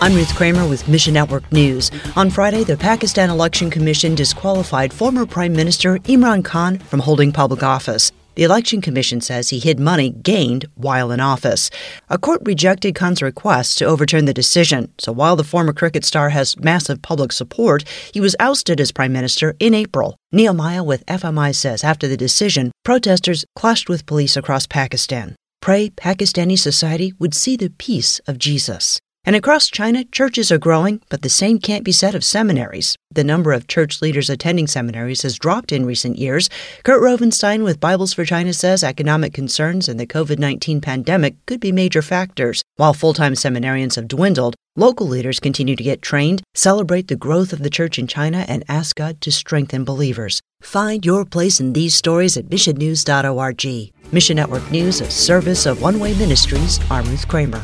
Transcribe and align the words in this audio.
I'm 0.00 0.14
Ruth 0.14 0.32
Kramer 0.36 0.68
with 0.68 0.86
Mission 0.86 1.14
Network 1.14 1.50
News. 1.50 1.90
On 2.14 2.30
Friday, 2.30 2.62
the 2.62 2.76
Pakistan 2.76 3.30
Election 3.30 3.68
Commission 3.68 4.14
disqualified 4.14 4.92
former 4.92 5.26
Prime 5.26 5.52
Minister 5.52 5.98
Imran 5.98 6.44
Khan 6.44 6.78
from 6.78 7.00
holding 7.00 7.32
public 7.32 7.64
office. 7.64 8.12
The 8.36 8.44
Election 8.44 8.80
Commission 8.80 9.20
says 9.20 9.48
he 9.48 9.58
hid 9.58 9.80
money 9.80 10.10
gained 10.10 10.66
while 10.76 11.10
in 11.10 11.18
office. 11.18 11.68
A 12.08 12.16
court 12.16 12.42
rejected 12.44 12.94
Khan's 12.94 13.22
request 13.22 13.76
to 13.78 13.86
overturn 13.86 14.26
the 14.26 14.32
decision. 14.32 14.92
So 14.98 15.10
while 15.10 15.34
the 15.34 15.42
former 15.42 15.72
cricket 15.72 16.04
star 16.04 16.28
has 16.28 16.56
massive 16.60 17.02
public 17.02 17.32
support, 17.32 17.82
he 18.14 18.20
was 18.20 18.36
ousted 18.38 18.80
as 18.80 18.92
prime 18.92 19.12
minister 19.12 19.56
in 19.58 19.74
April. 19.74 20.16
Nehemiah 20.30 20.84
with 20.84 21.04
FMI 21.06 21.52
says 21.52 21.82
after 21.82 22.06
the 22.06 22.16
decision, 22.16 22.70
protesters 22.84 23.44
clashed 23.56 23.88
with 23.88 24.06
police 24.06 24.36
across 24.36 24.64
Pakistan. 24.64 25.34
Pray 25.60 25.90
Pakistani 25.90 26.56
society 26.56 27.12
would 27.18 27.34
see 27.34 27.56
the 27.56 27.70
peace 27.70 28.20
of 28.28 28.38
Jesus. 28.38 29.00
And 29.28 29.36
across 29.36 29.68
China, 29.68 30.06
churches 30.06 30.50
are 30.50 30.56
growing, 30.56 31.02
but 31.10 31.20
the 31.20 31.28
same 31.28 31.58
can't 31.58 31.84
be 31.84 31.92
said 31.92 32.14
of 32.14 32.24
seminaries. 32.24 32.96
The 33.10 33.22
number 33.22 33.52
of 33.52 33.68
church 33.68 34.00
leaders 34.00 34.30
attending 34.30 34.66
seminaries 34.66 35.20
has 35.20 35.38
dropped 35.38 35.70
in 35.70 35.84
recent 35.84 36.16
years. 36.16 36.48
Kurt 36.82 37.02
Rovenstein 37.02 37.62
with 37.62 37.78
Bibles 37.78 38.14
for 38.14 38.24
China 38.24 38.54
says 38.54 38.82
economic 38.82 39.34
concerns 39.34 39.86
and 39.86 40.00
the 40.00 40.06
COVID 40.06 40.38
19 40.38 40.80
pandemic 40.80 41.34
could 41.44 41.60
be 41.60 41.72
major 41.72 42.00
factors. 42.00 42.62
While 42.76 42.94
full 42.94 43.12
time 43.12 43.34
seminarians 43.34 43.96
have 43.96 44.08
dwindled, 44.08 44.56
local 44.76 45.06
leaders 45.06 45.40
continue 45.40 45.76
to 45.76 45.84
get 45.84 46.00
trained, 46.00 46.42
celebrate 46.54 47.08
the 47.08 47.14
growth 47.14 47.52
of 47.52 47.62
the 47.62 47.68
church 47.68 47.98
in 47.98 48.06
China, 48.06 48.46
and 48.48 48.64
ask 48.66 48.96
God 48.96 49.20
to 49.20 49.30
strengthen 49.30 49.84
believers. 49.84 50.40
Find 50.62 51.04
your 51.04 51.26
place 51.26 51.60
in 51.60 51.74
these 51.74 51.94
stories 51.94 52.38
at 52.38 52.46
missionnews.org. 52.46 53.92
Mission 54.10 54.36
Network 54.36 54.70
News, 54.70 55.02
a 55.02 55.10
service 55.10 55.66
of 55.66 55.82
One 55.82 56.00
Way 56.00 56.16
Ministries. 56.16 56.80
I'm 56.90 57.04
Ruth 57.04 57.28
Kramer. 57.28 57.62